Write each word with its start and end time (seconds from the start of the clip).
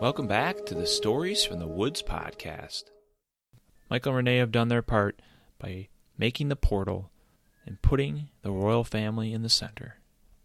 Welcome 0.00 0.28
back 0.28 0.64
to 0.66 0.76
the 0.76 0.86
Stories 0.86 1.44
from 1.44 1.58
the 1.58 1.66
Woods 1.66 2.02
podcast. 2.02 2.84
Michael 3.90 4.10
and 4.10 4.18
Renee 4.18 4.36
have 4.36 4.52
done 4.52 4.68
their 4.68 4.80
part 4.80 5.20
by 5.58 5.88
making 6.16 6.50
the 6.50 6.54
portal 6.54 7.10
and 7.66 7.82
putting 7.82 8.28
the 8.42 8.52
royal 8.52 8.84
family 8.84 9.32
in 9.32 9.42
the 9.42 9.48
center. 9.48 9.96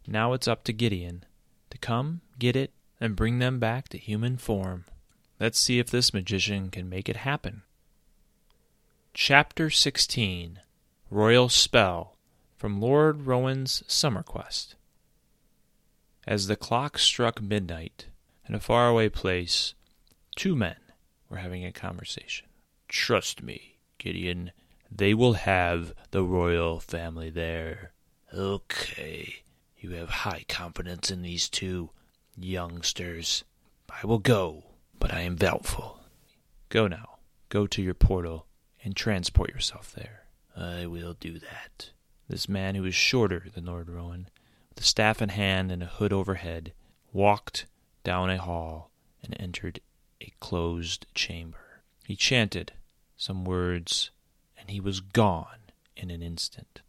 Now 0.07 0.33
it's 0.33 0.47
up 0.47 0.63
to 0.63 0.73
Gideon 0.73 1.25
to 1.69 1.77
come, 1.77 2.21
get 2.39 2.55
it, 2.55 2.71
and 2.99 3.15
bring 3.15 3.37
them 3.37 3.59
back 3.59 3.89
to 3.89 3.99
human 3.99 4.37
form. 4.37 4.85
Let's 5.39 5.59
see 5.59 5.77
if 5.77 5.91
this 5.91 6.15
magician 6.15 6.71
can 6.71 6.89
make 6.89 7.07
it 7.07 7.17
happen. 7.17 7.61
Chapter 9.13 9.69
16 9.69 10.61
Royal 11.11 11.47
Spell 11.47 12.17
from 12.57 12.81
Lord 12.81 13.27
Rowan's 13.27 13.83
Summer 13.85 14.23
Quest. 14.23 14.73
As 16.25 16.47
the 16.47 16.55
clock 16.55 16.97
struck 16.97 17.39
midnight, 17.39 18.07
in 18.47 18.55
a 18.55 18.59
faraway 18.59 19.09
place, 19.09 19.73
two 20.35 20.55
men 20.55 20.75
were 21.29 21.37
having 21.37 21.65
a 21.65 21.71
conversation. 21.71 22.47
Trust 22.87 23.41
me, 23.41 23.77
Gideon, 23.97 24.51
they 24.91 25.13
will 25.13 25.33
have 25.33 25.93
the 26.11 26.23
royal 26.23 26.79
family 26.79 27.29
there. 27.29 27.93
Okay, 28.33 29.43
you 29.77 29.91
have 29.91 30.09
high 30.09 30.45
confidence 30.47 31.09
in 31.09 31.21
these 31.21 31.49
two 31.49 31.89
youngsters. 32.37 33.43
I 33.89 34.05
will 34.05 34.19
go, 34.19 34.63
but 34.99 35.13
I 35.13 35.21
am 35.21 35.35
doubtful. 35.35 35.99
Go 36.69 36.87
now. 36.87 37.17
Go 37.49 37.67
to 37.67 37.81
your 37.81 37.93
portal 37.93 38.47
and 38.83 38.95
transport 38.95 39.51
yourself 39.51 39.93
there. 39.93 40.25
I 40.55 40.85
will 40.85 41.13
do 41.13 41.39
that. 41.39 41.91
This 42.27 42.49
man, 42.49 42.75
who 42.75 42.83
was 42.83 42.95
shorter 42.95 43.45
than 43.53 43.65
Lord 43.65 43.89
Rowan, 43.89 44.29
with 44.69 44.79
a 44.83 44.87
staff 44.87 45.21
in 45.21 45.29
hand 45.29 45.71
and 45.71 45.83
a 45.83 45.87
hood 45.87 46.13
overhead, 46.13 46.73
walked 47.11 47.65
down 48.03 48.29
a 48.29 48.37
hall 48.37 48.91
and 49.23 49.35
entered 49.39 49.79
a 50.21 50.31
closed 50.39 51.05
chamber. 51.13 51.81
He 52.05 52.15
chanted 52.15 52.73
some 53.17 53.45
words, 53.45 54.11
and 54.57 54.69
he 54.69 54.79
was 54.79 54.99
gone 54.99 55.71
in 55.95 56.11
an 56.11 56.21
instant. 56.21 56.81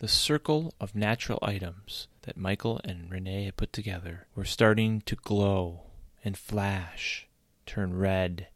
The 0.00 0.08
circle 0.08 0.74
of 0.80 0.94
natural 0.94 1.38
items 1.42 2.08
that 2.22 2.36
Michael 2.36 2.80
and 2.84 3.10
Renee 3.10 3.46
had 3.46 3.56
put 3.56 3.72
together 3.72 4.26
were 4.34 4.44
starting 4.44 5.00
to 5.02 5.16
glow 5.16 5.80
and 6.22 6.36
flash, 6.36 7.26
turn 7.66 7.98
red, 7.98 8.48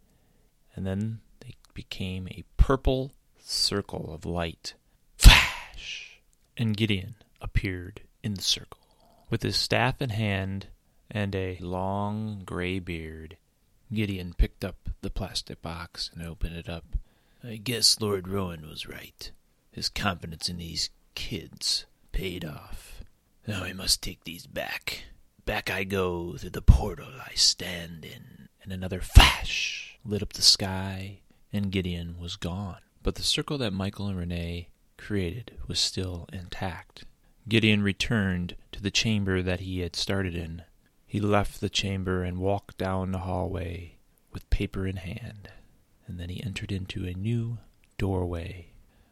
and 0.74 0.86
then 0.86 1.20
they 1.40 1.54
became 1.74 2.28
a 2.28 2.44
purple 2.56 3.12
circle 3.38 4.12
of 4.14 4.24
light. 4.24 4.74
Flash! 5.16 6.20
And 6.56 6.76
Gideon 6.76 7.16
appeared 7.40 8.02
in 8.22 8.34
the 8.34 8.42
circle. 8.42 8.78
With 9.30 9.42
his 9.42 9.56
staff 9.56 10.00
in 10.02 10.10
hand 10.10 10.68
and 11.12 11.34
a 11.36 11.58
long 11.60 12.42
gray 12.44 12.78
beard, 12.78 13.36
Gideon 13.92 14.34
picked 14.36 14.64
up 14.64 14.88
the 15.02 15.10
plastic 15.10 15.60
box 15.60 16.10
and 16.14 16.26
opened 16.26 16.56
it 16.56 16.68
up. 16.68 16.96
I 17.44 17.56
guess 17.56 18.00
Lord 18.00 18.26
Rowan 18.26 18.66
was 18.66 18.88
right. 18.88 19.30
His 19.70 19.88
confidence 19.88 20.48
in 20.48 20.56
these 20.56 20.90
kids 21.14 21.84
paid 22.12 22.44
off. 22.44 23.04
Now 23.46 23.62
I 23.62 23.74
must 23.74 24.02
take 24.02 24.24
these 24.24 24.46
back. 24.46 25.04
Back 25.44 25.70
I 25.70 25.84
go 25.84 26.36
through 26.36 26.50
the 26.50 26.62
portal 26.62 27.08
I 27.26 27.34
stand 27.34 28.04
in. 28.04 28.48
And 28.62 28.72
another 28.72 29.00
flash 29.00 29.98
lit 30.04 30.22
up 30.22 30.32
the 30.32 30.42
sky, 30.42 31.20
and 31.52 31.72
Gideon 31.72 32.16
was 32.18 32.36
gone. 32.36 32.78
But 33.02 33.16
the 33.16 33.22
circle 33.22 33.58
that 33.58 33.72
Michael 33.72 34.06
and 34.06 34.16
Renee 34.16 34.68
created 34.96 35.58
was 35.66 35.80
still 35.80 36.28
intact. 36.32 37.04
Gideon 37.48 37.82
returned 37.82 38.54
to 38.70 38.80
the 38.80 38.92
chamber 38.92 39.42
that 39.42 39.60
he 39.60 39.80
had 39.80 39.96
started 39.96 40.36
in. 40.36 40.62
He 41.12 41.20
left 41.20 41.60
the 41.60 41.68
chamber 41.68 42.22
and 42.22 42.38
walked 42.38 42.78
down 42.78 43.12
the 43.12 43.18
hallway 43.18 43.96
with 44.32 44.48
paper 44.48 44.86
in 44.86 44.96
hand, 44.96 45.50
and 46.06 46.18
then 46.18 46.30
he 46.30 46.42
entered 46.42 46.72
into 46.72 47.04
a 47.04 47.12
new 47.12 47.58
doorway. 47.98 48.68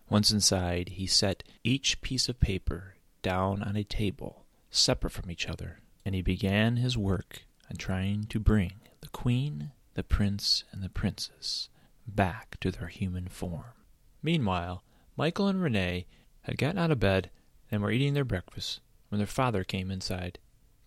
Once 0.08 0.30
inside, 0.30 0.92
he 0.94 1.06
set 1.06 1.42
each 1.62 2.00
piece 2.00 2.26
of 2.30 2.40
paper 2.40 2.94
down 3.20 3.62
on 3.62 3.76
a 3.76 3.84
table, 3.84 4.46
separate 4.70 5.10
from 5.10 5.30
each 5.30 5.46
other, 5.46 5.80
and 6.02 6.14
he 6.14 6.22
began 6.22 6.76
his 6.76 6.96
work 6.96 7.42
on 7.70 7.76
trying 7.76 8.24
to 8.30 8.40
bring 8.40 8.80
the 9.02 9.08
queen, 9.08 9.72
the 9.92 10.02
prince, 10.02 10.64
and 10.72 10.82
the 10.82 10.88
princess 10.88 11.68
back 12.06 12.58
to 12.60 12.70
their 12.70 12.88
human 12.88 13.28
form. 13.28 13.74
Meanwhile, 14.22 14.82
Michael 15.18 15.48
and 15.48 15.60
Renee 15.60 16.06
had 16.44 16.56
gotten 16.56 16.78
out 16.78 16.92
of 16.92 16.98
bed 16.98 17.28
and 17.70 17.82
were 17.82 17.90
eating 17.90 18.14
their 18.14 18.24
breakfast 18.24 18.80
when 19.10 19.18
their 19.18 19.26
father 19.26 19.64
came 19.64 19.90
inside. 19.90 20.38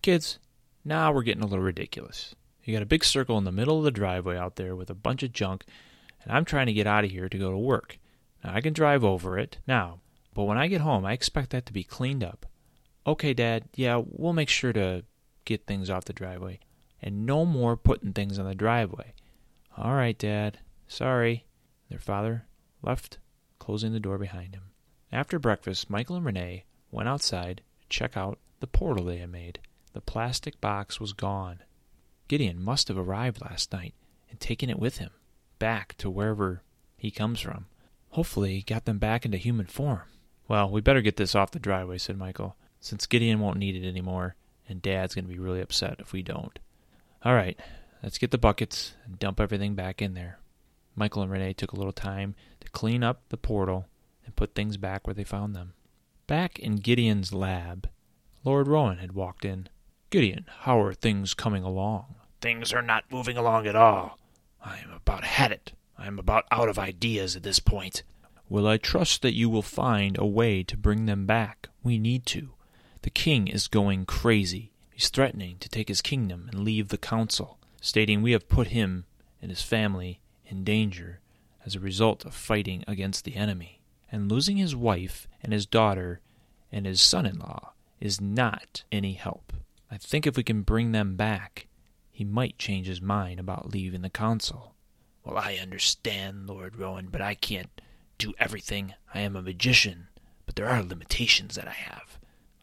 Kids, 0.02 0.40
now 0.84 1.12
we're 1.12 1.22
getting 1.22 1.42
a 1.42 1.46
little 1.46 1.64
ridiculous. 1.64 2.34
You 2.62 2.72
got 2.72 2.82
a 2.82 2.86
big 2.86 3.04
circle 3.04 3.38
in 3.38 3.44
the 3.44 3.52
middle 3.52 3.78
of 3.78 3.84
the 3.84 3.90
driveway 3.90 4.36
out 4.36 4.56
there 4.56 4.74
with 4.74 4.90
a 4.90 4.94
bunch 4.94 5.22
of 5.22 5.32
junk, 5.32 5.64
and 6.22 6.32
I'm 6.32 6.44
trying 6.44 6.66
to 6.66 6.72
get 6.72 6.86
out 6.86 7.04
of 7.04 7.10
here 7.10 7.28
to 7.28 7.38
go 7.38 7.50
to 7.50 7.58
work. 7.58 7.98
Now, 8.42 8.54
I 8.54 8.60
can 8.60 8.72
drive 8.72 9.04
over 9.04 9.38
it 9.38 9.58
now, 9.66 10.00
but 10.34 10.44
when 10.44 10.58
I 10.58 10.66
get 10.66 10.80
home, 10.80 11.04
I 11.04 11.12
expect 11.12 11.50
that 11.50 11.66
to 11.66 11.72
be 11.72 11.84
cleaned 11.84 12.24
up. 12.24 12.46
Okay, 13.06 13.34
Dad, 13.34 13.64
yeah, 13.74 14.02
we'll 14.04 14.32
make 14.32 14.48
sure 14.48 14.72
to 14.72 15.04
get 15.44 15.66
things 15.66 15.90
off 15.90 16.06
the 16.06 16.12
driveway. 16.12 16.60
And 17.02 17.26
no 17.26 17.44
more 17.44 17.76
putting 17.76 18.14
things 18.14 18.38
on 18.38 18.46
the 18.46 18.54
driveway. 18.54 19.12
All 19.76 19.94
right, 19.94 20.16
Dad. 20.16 20.58
Sorry. 20.88 21.44
Their 21.90 21.98
father 21.98 22.46
left, 22.82 23.18
closing 23.58 23.92
the 23.92 24.00
door 24.00 24.16
behind 24.16 24.54
him. 24.54 24.62
After 25.12 25.38
breakfast, 25.38 25.90
Michael 25.90 26.16
and 26.16 26.24
Renee 26.24 26.64
went 26.90 27.08
outside 27.08 27.60
to 27.82 27.88
check 27.88 28.16
out 28.16 28.38
the 28.60 28.66
portal 28.66 29.04
they 29.04 29.18
had 29.18 29.30
made. 29.30 29.58
The 29.94 30.00
plastic 30.00 30.60
box 30.60 31.00
was 31.00 31.12
gone. 31.12 31.60
Gideon 32.28 32.62
must 32.62 32.88
have 32.88 32.98
arrived 32.98 33.40
last 33.40 33.72
night 33.72 33.94
and 34.28 34.40
taken 34.40 34.68
it 34.68 34.78
with 34.78 34.98
him, 34.98 35.10
back 35.58 35.96
to 35.98 36.10
wherever 36.10 36.62
he 36.96 37.10
comes 37.10 37.40
from. 37.40 37.66
Hopefully, 38.10 38.56
he 38.56 38.62
got 38.62 38.84
them 38.84 38.98
back 38.98 39.24
into 39.24 39.38
human 39.38 39.66
form. 39.66 40.02
Well, 40.48 40.68
we 40.68 40.80
better 40.80 41.00
get 41.00 41.16
this 41.16 41.34
off 41.34 41.52
the 41.52 41.58
driveway, 41.58 41.98
said 41.98 42.18
Michael, 42.18 42.56
since 42.80 43.06
Gideon 43.06 43.40
won't 43.40 43.58
need 43.58 43.76
it 43.76 43.88
anymore, 43.88 44.34
and 44.68 44.82
Dad's 44.82 45.14
going 45.14 45.26
to 45.26 45.32
be 45.32 45.38
really 45.38 45.60
upset 45.60 46.00
if 46.00 46.12
we 46.12 46.22
don't. 46.22 46.58
All 47.24 47.34
right, 47.34 47.58
let's 48.02 48.18
get 48.18 48.30
the 48.30 48.38
buckets 48.38 48.94
and 49.04 49.18
dump 49.18 49.40
everything 49.40 49.74
back 49.74 50.02
in 50.02 50.14
there. 50.14 50.38
Michael 50.96 51.22
and 51.22 51.30
Renee 51.30 51.54
took 51.54 51.72
a 51.72 51.76
little 51.76 51.92
time 51.92 52.34
to 52.60 52.70
clean 52.70 53.02
up 53.02 53.22
the 53.28 53.36
portal 53.36 53.86
and 54.24 54.36
put 54.36 54.54
things 54.54 54.76
back 54.76 55.06
where 55.06 55.14
they 55.14 55.24
found 55.24 55.54
them. 55.54 55.74
Back 56.26 56.58
in 56.58 56.76
Gideon's 56.76 57.32
lab, 57.32 57.88
Lord 58.44 58.68
Rowan 58.68 58.98
had 58.98 59.12
walked 59.12 59.44
in. 59.44 59.68
Gideon, 60.14 60.46
how 60.60 60.80
are 60.80 60.94
things 60.94 61.34
coming 61.34 61.64
along? 61.64 62.14
Things 62.40 62.72
are 62.72 62.82
not 62.82 63.10
moving 63.10 63.36
along 63.36 63.66
at 63.66 63.74
all. 63.74 64.16
I 64.64 64.78
am 64.78 64.92
about 64.92 65.24
had 65.24 65.50
it. 65.50 65.72
I 65.98 66.06
am 66.06 66.20
about 66.20 66.44
out 66.52 66.68
of 66.68 66.78
ideas 66.78 67.34
at 67.34 67.42
this 67.42 67.58
point. 67.58 68.04
Well, 68.48 68.64
I 68.64 68.76
trust 68.76 69.22
that 69.22 69.34
you 69.34 69.50
will 69.50 69.60
find 69.60 70.16
a 70.16 70.24
way 70.24 70.62
to 70.62 70.76
bring 70.76 71.06
them 71.06 71.26
back. 71.26 71.68
We 71.82 71.98
need 71.98 72.26
to. 72.26 72.50
The 73.02 73.10
king 73.10 73.48
is 73.48 73.66
going 73.66 74.06
crazy. 74.06 74.70
He's 74.92 75.08
threatening 75.08 75.56
to 75.58 75.68
take 75.68 75.88
his 75.88 76.00
kingdom 76.00 76.48
and 76.48 76.62
leave 76.62 76.90
the 76.90 76.96
council, 76.96 77.58
stating 77.80 78.22
we 78.22 78.30
have 78.30 78.48
put 78.48 78.68
him 78.68 79.06
and 79.42 79.50
his 79.50 79.62
family 79.62 80.20
in 80.46 80.62
danger 80.62 81.18
as 81.66 81.74
a 81.74 81.80
result 81.80 82.24
of 82.24 82.36
fighting 82.36 82.84
against 82.86 83.24
the 83.24 83.34
enemy. 83.34 83.80
And 84.12 84.30
losing 84.30 84.58
his 84.58 84.76
wife 84.76 85.26
and 85.42 85.52
his 85.52 85.66
daughter 85.66 86.20
and 86.70 86.86
his 86.86 87.02
son 87.02 87.26
in 87.26 87.40
law 87.40 87.72
is 88.00 88.20
not 88.20 88.84
any 88.92 89.14
help. 89.14 89.52
I 89.94 89.98
think 89.98 90.26
if 90.26 90.36
we 90.36 90.42
can 90.42 90.62
bring 90.62 90.90
them 90.90 91.14
back, 91.14 91.68
he 92.10 92.24
might 92.24 92.58
change 92.58 92.88
his 92.88 93.00
mind 93.00 93.38
about 93.38 93.72
leaving 93.72 94.02
the 94.02 94.10
council. 94.10 94.74
Well, 95.22 95.38
I 95.38 95.54
understand, 95.54 96.48
Lord 96.48 96.74
Rowan, 96.74 97.10
but 97.12 97.20
I 97.20 97.34
can't 97.34 97.80
do 98.18 98.34
everything. 98.40 98.94
I 99.14 99.20
am 99.20 99.36
a 99.36 99.42
magician, 99.42 100.08
but 100.46 100.56
there 100.56 100.68
are 100.68 100.82
limitations 100.82 101.54
that 101.54 101.68
I 101.68 101.74
have. 101.74 102.18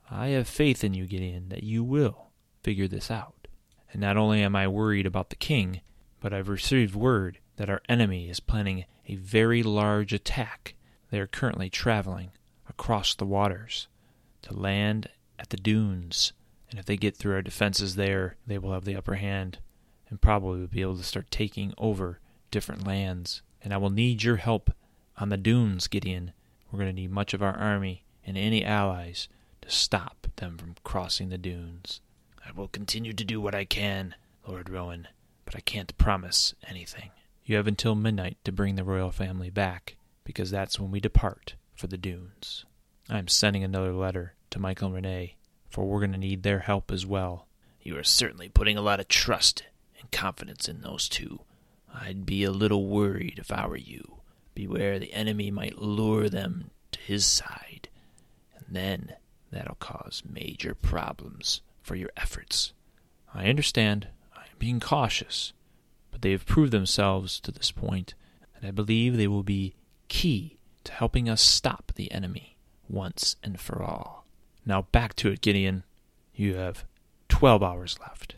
I 0.10 0.28
have 0.30 0.50
faith 0.50 0.84
in 0.84 0.94
you, 0.94 1.06
Gideon, 1.06 1.48
that 1.48 1.64
you 1.64 1.86
will 1.86 2.32
figure 2.64 2.90
this 2.90 3.10
out. 3.10 3.48
And 3.94 4.02
not 4.02 4.18
only 4.18 4.44
am 4.44 4.58
I 4.58 4.68
worried 4.68 5.06
about 5.06 5.30
the 5.30 5.38
king, 5.38 5.80
but 6.20 6.34
I've 6.34 6.50
received 6.50 6.96
word 6.96 7.40
that 7.56 7.70
our 7.70 7.82
enemy 7.88 8.30
is 8.30 8.42
planning 8.42 8.84
a 9.08 9.16
very 9.16 9.64
large 9.64 10.12
attack. 10.12 10.76
They 11.12 11.20
are 11.22 11.28
currently 11.28 11.70
traveling 11.70 12.32
across 12.68 13.16
the 13.16 13.26
waters 13.26 13.88
to 14.42 14.54
land 14.54 15.08
at 15.40 15.50
the 15.50 15.58
dunes, 15.58 16.34
and 16.72 16.80
if 16.80 16.86
they 16.86 16.98
get 16.98 17.16
through 17.16 17.36
our 17.36 17.42
defenses 17.42 17.96
there, 17.96 18.38
they 18.48 18.58
will 18.58 18.74
have 18.74 18.86
the 18.86 18.96
upper 18.96 19.16
hand 19.16 19.60
and 20.10 20.22
probably 20.22 20.62
will 20.62 20.68
be 20.68 20.82
able 20.82 20.98
to 20.98 21.04
start 21.04 21.30
taking 21.30 21.74
over 21.78 22.20
different 22.50 22.88
lands. 22.88 23.42
And 23.62 23.74
I 23.74 23.78
will 23.78 23.90
need 23.90 24.24
your 24.24 24.38
help 24.38 24.72
on 25.18 25.30
the 25.30 25.38
dunes, 25.38 25.88
Gideon. 25.88 26.32
We're 26.72 26.80
going 26.80 26.96
to 26.96 27.02
need 27.02 27.12
much 27.12 27.34
of 27.34 27.44
our 27.44 27.56
army 27.56 28.04
and 28.26 28.38
any 28.38 28.64
allies 28.64 29.28
to 29.62 29.70
stop 29.70 30.28
them 30.38 30.58
from 30.58 30.76
crossing 30.84 31.30
the 31.30 31.38
dunes. 31.38 32.02
I 32.46 32.52
will 32.52 32.68
continue 32.68 33.14
to 33.14 33.24
do 33.24 33.40
what 33.40 33.54
I 33.54 33.66
can, 33.66 34.16
Lord 34.48 34.70
Rowan, 34.70 35.08
but 35.46 35.56
I 35.56 35.60
can't 35.60 35.98
promise 35.98 36.56
anything. 36.68 37.12
You 37.44 37.58
have 37.58 37.68
until 37.68 37.96
midnight 37.96 38.38
to 38.46 38.52
bring 38.52 38.76
the 38.76 38.84
royal 38.84 39.12
family 39.12 39.50
back, 39.50 39.98
because 40.24 40.50
that's 40.50 40.80
when 40.80 40.92
we 40.92 41.00
depart 41.00 41.56
for 41.76 41.88
the 41.88 41.98
dunes. 41.98 42.66
I 43.10 43.20
am 43.20 43.28
sending 43.28 43.64
another 43.64 43.94
letter 43.94 44.36
to 44.52 44.60
Michael 44.60 44.88
and 44.88 44.96
Renee, 44.96 45.36
for 45.72 45.86
we're 45.86 46.00
going 46.00 46.12
to 46.12 46.18
need 46.18 46.44
their 46.44 46.60
help 46.60 46.92
as 46.92 47.06
well. 47.06 47.48
You 47.82 47.98
are 47.98 48.04
certainly 48.04 48.50
putting 48.50 48.78
a 48.78 48.82
lot 48.82 49.00
of 49.00 49.08
trust 49.08 49.64
and 50.00 50.12
confidence 50.12 50.68
in 50.68 50.82
those 50.82 51.10
two. 51.10 51.40
I'd 51.94 52.26
be 52.26 52.44
a 52.44 52.52
little 52.52 52.86
worried 52.86 53.36
if 53.38 53.52
I 53.52 53.66
were 53.68 53.78
you. 53.78 54.18
Beware 54.54 55.00
the 55.00 55.14
enemy 55.14 55.50
might 55.50 55.82
lure 55.82 56.30
them 56.30 56.72
to 56.92 57.00
his 57.00 57.26
side, 57.26 57.90
and 58.56 58.66
then 58.70 59.14
that'll 59.52 59.76
cause 59.76 60.24
major 60.30 60.76
problems 60.76 61.62
for 61.82 61.96
your 61.96 62.12
efforts. 62.18 62.74
I 63.34 63.48
understand. 63.48 64.10
I 64.36 64.42
am 64.42 64.58
being 64.60 64.80
cautious, 64.80 65.54
but 66.12 66.22
they 66.22 66.32
have 66.32 66.46
proved 66.46 66.72
themselves 66.72 67.40
to 67.42 67.52
this 67.52 67.72
point, 67.72 68.14
and 68.56 68.68
I 68.68 68.72
believe 68.72 69.16
they 69.16 69.28
will 69.28 69.44
be 69.44 69.74
key 70.10 70.58
to 70.84 70.92
helping 70.92 71.30
us 71.30 71.42
stop 71.42 71.94
the 71.96 72.12
enemy 72.12 72.58
once 72.90 73.38
and 73.42 73.60
for 73.60 73.82
all. 73.82 74.21
Now 74.66 74.84
back 74.92 75.16
to 75.16 75.30
it, 75.32 75.42
Gideon. 75.42 75.84
You 76.36 76.56
have 76.56 76.86
twelve 77.30 77.64
hours 77.64 77.98
left. 78.00 78.36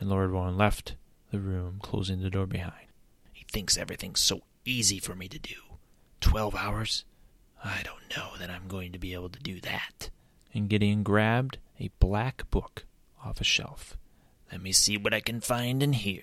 And 0.00 0.08
Lord 0.08 0.30
Rowan 0.30 0.56
left 0.56 0.94
the 1.30 1.40
room, 1.40 1.78
closing 1.82 2.22
the 2.22 2.30
door 2.30 2.46
behind. 2.46 2.86
He 3.32 3.44
thinks 3.50 3.76
everything's 3.76 4.20
so 4.20 4.42
easy 4.64 4.98
for 4.98 5.14
me 5.14 5.28
to 5.28 5.38
do. 5.38 5.54
Twelve 6.20 6.54
hours? 6.54 7.04
I 7.64 7.82
don't 7.82 8.16
know 8.16 8.36
that 8.38 8.50
I'm 8.50 8.68
going 8.68 8.92
to 8.92 8.98
be 8.98 9.12
able 9.14 9.28
to 9.30 9.40
do 9.40 9.60
that. 9.60 10.10
And 10.54 10.68
Gideon 10.68 11.02
grabbed 11.02 11.58
a 11.80 11.90
black 11.98 12.48
book 12.50 12.84
off 13.24 13.40
a 13.40 13.44
shelf. 13.44 13.96
Let 14.50 14.62
me 14.62 14.72
see 14.72 14.96
what 14.96 15.12
I 15.12 15.20
can 15.20 15.40
find 15.40 15.82
in 15.82 15.92
here. 15.92 16.22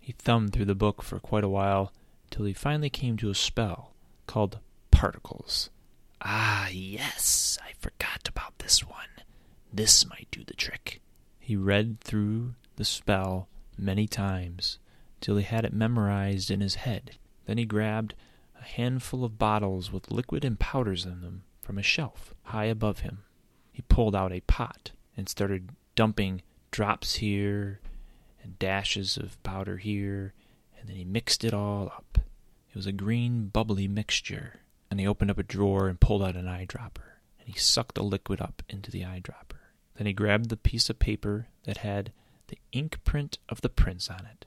He 0.00 0.12
thumbed 0.12 0.52
through 0.52 0.66
the 0.66 0.74
book 0.74 1.02
for 1.02 1.18
quite 1.20 1.44
a 1.44 1.48
while 1.48 1.92
till 2.30 2.44
he 2.44 2.52
finally 2.52 2.90
came 2.90 3.16
to 3.18 3.30
a 3.30 3.34
spell 3.34 3.92
called 4.26 4.58
Particles. 4.90 5.70
Ah, 6.20 6.68
yes, 6.68 7.58
I 7.62 7.72
forgot 7.78 8.19
this 8.60 8.86
one. 8.86 8.96
This 9.72 10.08
might 10.08 10.28
do 10.30 10.44
the 10.44 10.54
trick. 10.54 11.00
He 11.38 11.56
read 11.56 12.00
through 12.00 12.54
the 12.76 12.84
spell 12.84 13.48
many 13.76 14.06
times 14.06 14.78
till 15.20 15.36
he 15.36 15.44
had 15.44 15.64
it 15.64 15.72
memorized 15.72 16.50
in 16.50 16.60
his 16.60 16.76
head. 16.76 17.16
Then 17.46 17.58
he 17.58 17.64
grabbed 17.64 18.14
a 18.60 18.64
handful 18.64 19.24
of 19.24 19.38
bottles 19.38 19.92
with 19.92 20.10
liquid 20.10 20.44
and 20.44 20.58
powders 20.58 21.04
in 21.04 21.20
them 21.20 21.42
from 21.62 21.78
a 21.78 21.82
shelf 21.82 22.34
high 22.44 22.66
above 22.66 23.00
him. 23.00 23.24
He 23.72 23.82
pulled 23.82 24.14
out 24.14 24.32
a 24.32 24.40
pot 24.40 24.92
and 25.16 25.28
started 25.28 25.70
dumping 25.94 26.42
drops 26.70 27.16
here 27.16 27.80
and 28.42 28.58
dashes 28.58 29.16
of 29.16 29.42
powder 29.42 29.76
here, 29.78 30.32
and 30.78 30.88
then 30.88 30.96
he 30.96 31.04
mixed 31.04 31.44
it 31.44 31.52
all 31.52 31.86
up. 31.86 32.18
It 32.70 32.76
was 32.76 32.86
a 32.86 32.92
green, 32.92 33.48
bubbly 33.48 33.88
mixture, 33.88 34.60
and 34.90 35.00
he 35.00 35.06
opened 35.06 35.30
up 35.30 35.38
a 35.38 35.42
drawer 35.42 35.88
and 35.88 36.00
pulled 36.00 36.22
out 36.22 36.36
an 36.36 36.46
eyedropper, 36.46 37.18
he 37.50 37.58
sucked 37.58 37.94
the 37.94 38.02
liquid 38.02 38.40
up 38.40 38.62
into 38.68 38.90
the 38.90 39.02
eyedropper. 39.02 39.58
Then 39.96 40.06
he 40.06 40.12
grabbed 40.12 40.48
the 40.48 40.56
piece 40.56 40.88
of 40.88 40.98
paper 40.98 41.48
that 41.64 41.78
had 41.78 42.12
the 42.48 42.58
ink 42.72 43.02
print 43.04 43.38
of 43.48 43.60
the 43.60 43.68
prince 43.68 44.08
on 44.08 44.26
it. 44.26 44.46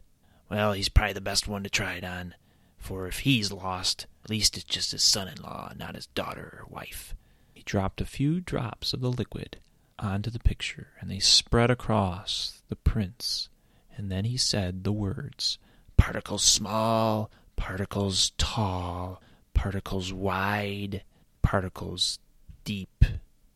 Well, 0.50 0.74
he's 0.74 0.90
probably 0.90 1.14
the 1.14 1.22
best 1.22 1.48
one 1.48 1.64
to 1.64 1.70
try 1.70 1.94
it 1.94 2.04
on, 2.04 2.36
for 2.78 3.08
if 3.08 3.20
he's 3.20 3.52
lost, 3.52 4.08
at 4.24 4.30
least 4.30 4.56
it's 4.56 4.66
just 4.66 4.92
his 4.92 5.04
son 5.04 5.28
in 5.28 5.42
law, 5.42 5.72
not 5.78 5.96
his 5.96 6.08
daughter 6.08 6.60
or 6.62 6.66
wife. 6.70 7.16
He 7.54 7.64
dropped 7.64 8.02
a 8.02 8.06
few 8.06 8.40
drops 8.40 8.94
of 8.94 9.02
the 9.02 9.12
liquid 9.12 9.58
onto 10.00 10.30
the 10.30 10.40
picture, 10.40 10.88
and 11.00 11.10
they 11.10 11.20
spread 11.20 11.72
across 11.72 12.62
the 12.70 12.76
prince. 12.76 13.50
And 13.96 14.12
then 14.12 14.26
he 14.26 14.38
said 14.38 14.84
the 14.84 14.92
words 14.92 15.58
Particles 15.98 16.44
small, 16.44 17.32
particles 17.56 18.32
tall, 18.38 19.22
particles 19.54 20.12
wide, 20.12 21.04
particles 21.42 22.20
deep, 22.64 23.06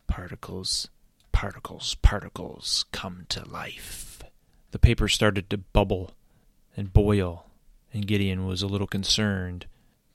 particles, 0.07 0.89
particles, 1.31 1.95
particles 1.95 2.85
come 2.91 3.25
to 3.29 3.47
life. 3.47 4.21
The 4.71 4.79
paper 4.79 5.07
started 5.07 5.49
to 5.49 5.57
bubble 5.57 6.11
and 6.75 6.93
boil, 6.93 7.47
and 7.93 8.07
Gideon 8.07 8.45
was 8.45 8.61
a 8.61 8.67
little 8.67 8.87
concerned. 8.87 9.65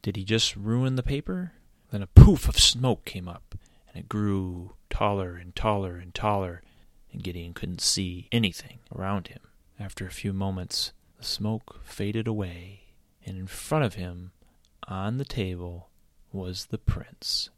Did 0.02 0.16
he 0.16 0.24
just 0.24 0.56
ruin 0.56 0.96
the 0.96 1.02
paper? 1.02 1.52
Then 1.90 2.02
a 2.02 2.06
poof 2.06 2.48
of 2.48 2.58
smoke 2.58 3.04
came 3.04 3.28
up, 3.28 3.54
and 3.88 4.02
it 4.02 4.08
grew 4.08 4.74
taller 4.90 5.36
and 5.36 5.54
taller 5.54 5.96
and 5.96 6.14
taller, 6.14 6.62
and 7.12 7.22
Gideon 7.22 7.54
couldn't 7.54 7.80
see 7.80 8.28
anything 8.32 8.78
around 8.94 9.28
him. 9.28 9.40
After 9.78 10.06
a 10.06 10.10
few 10.10 10.32
moments, 10.32 10.92
the 11.18 11.24
smoke 11.24 11.80
faded 11.84 12.26
away, 12.26 12.82
and 13.24 13.36
in 13.36 13.46
front 13.46 13.84
of 13.84 13.94
him, 13.94 14.32
on 14.88 15.18
the 15.18 15.24
table, 15.24 15.88
was 16.32 16.66
the 16.66 16.78
prince. 16.78 17.50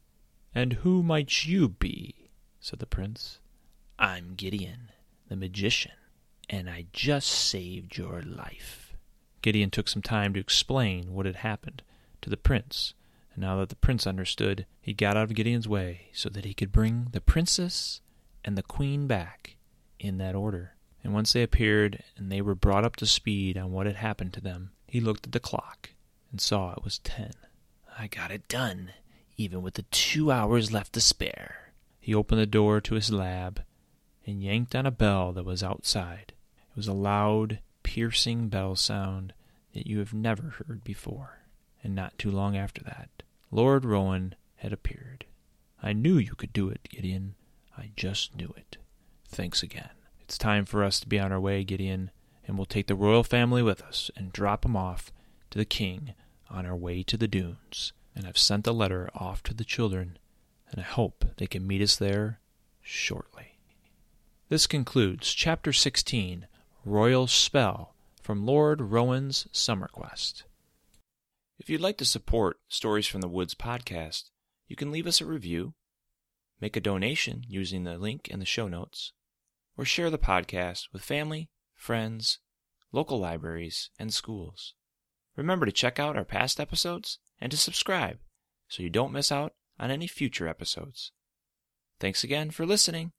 And 0.55 0.73
who 0.73 1.03
might 1.03 1.45
you 1.45 1.67
be? 1.67 2.29
said 2.61 2.79
the 2.79 2.85
prince. 2.85 3.39
I'm 3.99 4.35
Gideon, 4.35 4.89
the 5.27 5.35
magician, 5.35 5.91
and 6.49 6.69
I 6.69 6.85
just 6.93 7.27
saved 7.27 7.97
your 7.97 8.21
life. 8.21 8.95
Gideon 9.41 9.69
took 9.69 9.89
some 9.89 10.01
time 10.01 10.33
to 10.33 10.39
explain 10.39 11.13
what 11.13 11.25
had 11.25 11.35
happened 11.35 11.83
to 12.21 12.29
the 12.29 12.37
prince, 12.37 12.93
and 13.33 13.41
now 13.41 13.57
that 13.57 13.67
the 13.67 13.75
prince 13.75 14.07
understood, 14.07 14.65
he 14.79 14.93
got 14.93 15.17
out 15.17 15.25
of 15.25 15.35
Gideon's 15.35 15.67
way 15.67 16.07
so 16.13 16.29
that 16.29 16.45
he 16.45 16.53
could 16.53 16.71
bring 16.71 17.09
the 17.11 17.21
princess 17.21 17.99
and 18.45 18.57
the 18.57 18.63
queen 18.63 19.07
back 19.07 19.57
in 19.99 20.17
that 20.19 20.35
order. 20.35 20.75
And 21.03 21.13
once 21.13 21.33
they 21.33 21.43
appeared 21.43 22.01
and 22.15 22.31
they 22.31 22.41
were 22.41 22.55
brought 22.55 22.85
up 22.85 22.95
to 22.97 23.05
speed 23.05 23.57
on 23.57 23.73
what 23.73 23.87
had 23.87 23.97
happened 23.97 24.33
to 24.33 24.41
them, 24.41 24.71
he 24.87 25.01
looked 25.01 25.27
at 25.27 25.33
the 25.33 25.39
clock 25.41 25.89
and 26.31 26.39
saw 26.39 26.71
it 26.71 26.83
was 26.83 26.99
ten. 26.99 27.33
I 27.99 28.07
got 28.07 28.31
it 28.31 28.47
done, 28.47 28.93
even 29.37 29.61
with 29.61 29.75
the 29.75 29.83
two 29.83 30.31
hours 30.31 30.71
left 30.71 30.93
to 30.93 31.01
spare. 31.01 31.73
He 31.99 32.13
opened 32.13 32.39
the 32.39 32.45
door 32.45 32.81
to 32.81 32.95
his 32.95 33.11
lab 33.11 33.63
and 34.25 34.43
yanked 34.43 34.75
on 34.75 34.85
a 34.85 34.91
bell 34.91 35.33
that 35.33 35.45
was 35.45 35.63
outside. 35.63 36.33
It 36.69 36.75
was 36.75 36.87
a 36.87 36.93
loud, 36.93 37.59
piercing 37.83 38.49
bell 38.49 38.75
sound 38.75 39.33
that 39.73 39.87
you 39.87 39.99
have 39.99 40.13
never 40.13 40.55
heard 40.67 40.83
before. 40.83 41.39
And 41.83 41.95
not 41.95 42.17
too 42.17 42.31
long 42.31 42.57
after 42.57 42.83
that, 42.83 43.23
Lord 43.51 43.85
Rowan 43.85 44.35
had 44.57 44.73
appeared. 44.73 45.25
I 45.83 45.93
knew 45.93 46.17
you 46.17 46.33
could 46.35 46.53
do 46.53 46.69
it, 46.69 46.87
Gideon. 46.89 47.35
I 47.77 47.91
just 47.95 48.35
knew 48.35 48.53
it. 48.57 48.77
Thanks 49.27 49.61
again. 49.61 49.89
It's 50.21 50.37
time 50.37 50.65
for 50.65 50.83
us 50.83 50.99
to 51.01 51.07
be 51.07 51.19
on 51.19 51.31
our 51.31 51.39
way, 51.39 51.63
Gideon, 51.63 52.09
and 52.47 52.57
we'll 52.57 52.65
take 52.65 52.87
the 52.87 52.95
royal 52.95 53.23
family 53.23 53.61
with 53.61 53.81
us 53.81 54.09
and 54.15 54.33
drop 54.33 54.65
'em 54.65 54.75
off 54.75 55.11
to 55.51 55.57
the 55.57 55.65
king 55.65 56.13
on 56.49 56.65
our 56.65 56.75
way 56.75 57.03
to 57.03 57.17
the 57.17 57.27
dunes. 57.27 57.93
And 58.15 58.25
I've 58.25 58.37
sent 58.37 58.65
a 58.65 58.71
letter 58.71 59.09
off 59.13 59.43
to 59.43 59.53
the 59.53 59.65
children, 59.65 60.17
and 60.71 60.79
I 60.79 60.83
hope 60.83 61.25
they 61.37 61.47
can 61.47 61.67
meet 61.67 61.81
us 61.81 61.97
there 61.97 62.39
shortly. 62.81 63.57
This 64.47 64.67
concludes 64.67 65.33
Chapter 65.33 65.73
16 65.73 66.47
Royal 66.85 67.27
Spell 67.27 67.95
from 68.21 68.45
Lord 68.45 68.79
Rowan's 68.79 69.47
Summer 69.51 69.87
Quest. 69.87 70.43
If 71.57 71.69
you'd 71.69 71.81
like 71.81 71.97
to 71.97 72.05
support 72.05 72.59
Stories 72.67 73.07
from 73.07 73.21
the 73.21 73.27
Woods 73.27 73.55
podcast, 73.55 74.29
you 74.67 74.75
can 74.75 74.91
leave 74.91 75.07
us 75.07 75.19
a 75.19 75.25
review, 75.25 75.73
make 76.61 76.75
a 76.75 76.81
donation 76.81 77.43
using 77.47 77.83
the 77.83 77.97
link 77.97 78.27
in 78.29 78.39
the 78.39 78.45
show 78.45 78.67
notes, 78.67 79.11
or 79.77 79.83
share 79.83 80.09
the 80.09 80.17
podcast 80.17 80.87
with 80.93 81.01
family, 81.01 81.49
friends, 81.73 82.39
local 82.91 83.19
libraries, 83.19 83.89
and 83.99 84.13
schools. 84.13 84.73
Remember 85.35 85.65
to 85.65 85.71
check 85.71 85.99
out 85.99 86.15
our 86.15 86.23
past 86.23 86.59
episodes 86.59 87.19
and 87.39 87.51
to 87.51 87.57
subscribe 87.57 88.17
so 88.67 88.83
you 88.83 88.89
don't 88.89 89.13
miss 89.13 89.31
out 89.31 89.53
on 89.79 89.91
any 89.91 90.07
future 90.07 90.47
episodes. 90.47 91.11
Thanks 91.99 92.23
again 92.23 92.51
for 92.51 92.65
listening. 92.65 93.11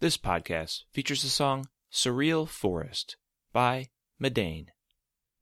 This 0.00 0.16
podcast 0.16 0.84
features 0.92 1.22
the 1.22 1.28
song 1.28 1.66
Surreal 1.92 2.48
Forest 2.48 3.16
by 3.52 3.88
Meydän, 4.22 4.68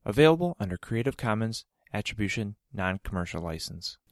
available 0.06 0.56
under 0.60 0.78
Creative 0.78 1.16
Commons 1.16 1.64
Attribution 1.92 2.54
Non 2.72 3.00
Commercial 3.04 3.42
License. 3.42 3.98